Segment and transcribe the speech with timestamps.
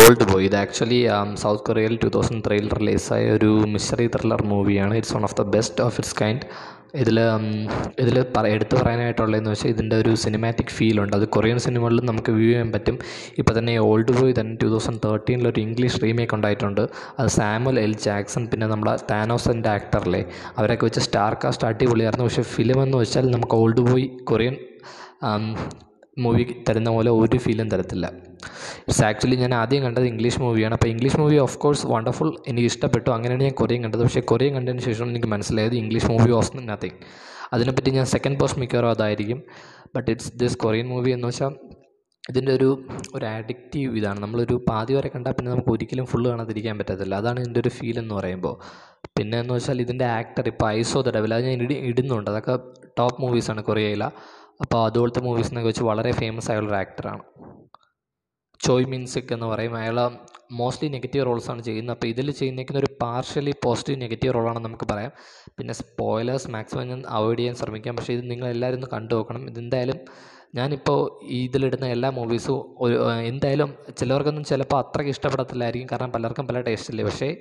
[0.00, 0.98] Old boy ഇത് actually
[1.42, 5.82] south കൊറിയയിൽ two thousand ത്രീയിൽ റിലീസായ ഒരു മിസ്റ്ററി ത്രില്ലർ മൂവിയാണ് it's one of the best
[5.84, 6.42] of its kind
[7.02, 7.18] ഇതിൽ
[8.02, 11.14] ഇതിൽ പറ എടുത്തു പറയാനായിട്ടുള്ളതെന്ന് വെച്ചാൽ ഇതിന്റെ ഒരു സിനിമാറ്റിക് ഫീൽ ഉണ്ട്.
[11.18, 12.96] അത് കൊറിയൻ സിനിമകളിൽ നമുക്ക് വ്യൂ ചെയ്യാൻ പറ്റും.
[13.40, 16.82] ഇപ്പോൾ തന്നെ ഓൾഡ് ബോയ് തന്നെ ടു തൗസൻഡ് തേർട്ടീനിൽ ഒരു ഇംഗ്ലീഷ് റീമേക്ക് ഉണ്ടായിട്ടുണ്ട്.
[17.18, 20.22] അത് സാമുൽ എൽ ജാക്സൺ പിന്നെ നമ്മുടെ താനോസന്റെ ആക്ടറിലെ
[20.58, 22.28] അവരൊക്കെ വെച്ച് സ്റ്റാർ കാസ്റ്റ് അടിപൊളിയായിരുന്നു.
[22.28, 24.56] പക്ഷേ ഫിലിം എന്ന് വെച്ചാൽ നമുക്ക് ഓൾഡ് ബോയ് കൊറിയൻ
[26.24, 28.06] മൂവി തരുന്ന പോലെ ഒരു ഫീലും തരത്തില്ല.
[28.80, 33.10] ഇറ്റ്സ് ആക്ച്വലി ഞാൻ ആദ്യം കണ്ടത് ഇംഗ്ലീഷ് മൂവിയാണ് അപ്പോൾ English movie of course wonderful എനിക്ക് ഇഷ്ടപ്പെട്ടു.
[33.10, 34.00] അങ്ങനെയാണ് ഞാൻ കൊറിയൻ കണ്ടത്.
[34.00, 36.98] പക്ഷേ കൊറിയൻ കണ്ടതിന് ശേഷം എനിക്ക് മനസ്സിലായത് ഇംഗ്ലീഷ് മൂവി ഓഫ് നത്തിങ്
[37.52, 39.42] അതിനെപ്പറ്റി ഞാൻ സെക്കൻഡ് പോസ്റ്റ് മിക്കവാറും അതായിരിക്കും.
[39.96, 41.54] But it's this Korean movie എന്ന് വെച്ചാൽ
[42.30, 44.20] ഇതിന്റെ ഒരു ഒരു ആഡിക്റ്റീവ് ഇതാണ്.
[44.20, 47.14] നമ്മളൊരു പാതി വരെ കണ്ടാൽ പിന്നെ നമുക്ക് ഒരിക്കലും ഫുള്ള് കാണാതിരിക്കാൻ പറ്റത്തില്ല.
[47.14, 48.54] അതാണ് ഇതിന്റെ ഒരു ഫീൽ എന്ന് പറയുമ്പോൾ.
[49.18, 52.30] പിന്നെ എന്ന് വെച്ചാൽ ഇതിന്റെ ആക്ടർ ഇപ്പോൾ ഐസോ ദ ഡെവൽ അത് ഞാൻ ഇടി ഇടുന്നുണ്ട്.
[52.30, 52.58] അതൊക്കെ
[52.98, 54.08] ടോപ്പ് മൂവീസാണ് കൊറിയയിലെ.
[54.62, 57.22] അപ്പോൾ അതുപോലത്തെ മൂവീസിനൊക്കെ വെച്ച് വളരെ ഫേമസ് ആയുള്ളൊരു ആക്ടറാണ്
[58.60, 59.76] ചോയ് മിൻസിക് എന്ന് പറയും.
[59.76, 60.10] അയാൾ
[60.52, 61.96] മോസ്റ്റ്ലി നെഗറ്റീവ് റോൾസാണ് ചെയ്യുന്നത്.
[61.96, 65.12] അപ്പോൾ ഇതിൽ ചെയ്യുന്നേക്കുന്ന ഒരു പാർഷ്യലി പോസിറ്റീവ് നെഗറ്റീവ് റോളാണെന്ന് നമുക്ക് പറയാം.
[65.58, 67.96] പിന്നെ സ്പോയിലേഴ്സ് മാക്സിമം ഞാൻ അവോയ്ഡ് ചെയ്യാൻ ശ്രമിക്കാം.
[67.96, 69.50] പക്ഷേ ഇത് നിങ്ങൾ എല്ലാവരും ഒന്ന് കണ്ടു നോക്കണം.
[69.50, 69.96] ഇതെന്തായാലും
[70.54, 75.88] ഞാനിപ്പോൾ ഇതിലിടുന്ന എല്ലാ മൂവീസും ഒരു എന്തായാലും ചിലവർക്കൊന്നും ചിലപ്പോൾ അത്രയ്ക്ക് ഇഷ്ടപ്പെടത്തില്ലായിരിക്കും.
[75.92, 77.04] കാരണം പലർക്കും പല ടേസ്റ്റ് ഇല്ലേ.
[77.04, 77.36] പക്ഷേ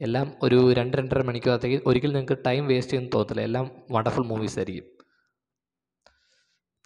[0.00, 3.40] എല്ലാം ഒരു രണ്ട് രണ്ടര മണിക്കൂറത്തേക്ക് ഒരിക്കലും നിങ്ങൾക്ക് ടൈം വേസ്റ്റ് ചെയ്യുന്ന തോന്നത്തില്ല.
[3.40, 4.93] എല്ലാം വണ്ടർഫുൾ മൂവീസ് ആയിരിക്കും.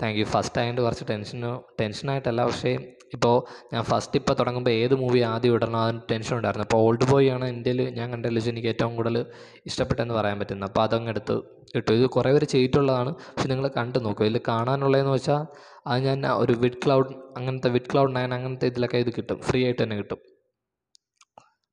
[0.03, 5.19] താങ്ക് യു ഫസ്റ്റ് ആയതുകൊണ്ട് കുറച്ച് ടെൻഷനോ ടെൻഷനായിട്ടല്ല പക്ഷേ ഇപ്പോൾ ഞാൻ ഫസ്റ്റ് ഇപ്പോൾ തുടങ്ങുമ്പോൾ ഏത് മൂവി
[5.19, 6.65] ആദ്യം ഇടണം അതിന് ടെൻഷൻ ഉണ്ടായിരുന്നു.
[6.65, 9.27] അപ്പോൾ ഓൾഡ് ബോയ് ആണ് എന്റെ ഞാൻ കണ്ട വെച്ച് എനിക്ക് ഏറ്റവും കൂടുതൽ
[9.67, 10.71] ഇഷ്ടപ്പെട്ടെന്ന് പറയാൻ പറ്റുന്നത്.
[10.71, 11.43] അപ്പോൾ അതങ്ങ് എടുത്ത്
[11.75, 11.93] ഇട്ടു.
[11.93, 13.15] ഇത് കുറേ പേര് ചെയ്തിട്ടുള്ളതാണ്.
[13.15, 14.25] പക്ഷെ നിങ്ങൾ കണ്ടു നോക്കും.
[14.25, 15.47] ഇതിൽ കാണാനുള്ളതെന്ന് വെച്ചാൽ
[15.87, 19.41] അത് ഞാൻ ഒരു വിഡ് ക്ലൗഡ് അങ്ങനത്തെ വിഡ് ക്ലൗഡ് നയൻ അങ്ങനത്തെ ഇതിലൊക്കെ ഇത് കിട്ടും.
[19.41, 20.19] ഫ്രീ ആയിട്ട് തന്നെ കിട്ടും.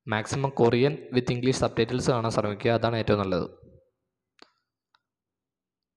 [0.08, 2.72] Maximum Korean with English sub കാണാൻ ശ്രമിക്കുക.
[2.72, 3.65] അതാണ് ഏറ്റവും നല്ലത്.